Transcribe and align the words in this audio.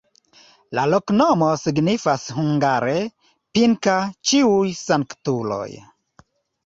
La 0.77 0.85
loknomo 0.93 1.49
signifas 1.63 2.25
hungare: 2.39 2.97
Pinka-Ĉiuj 3.59 4.75
Sanktuloj. 4.83 5.69